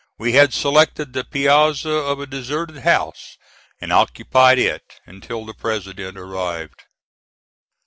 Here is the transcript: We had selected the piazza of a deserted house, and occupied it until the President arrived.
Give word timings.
We 0.17 0.31
had 0.33 0.51
selected 0.51 1.13
the 1.13 1.23
piazza 1.23 1.91
of 1.91 2.19
a 2.19 2.25
deserted 2.25 2.79
house, 2.79 3.37
and 3.79 3.93
occupied 3.93 4.57
it 4.57 4.95
until 5.05 5.45
the 5.45 5.53
President 5.53 6.17
arrived. 6.17 6.85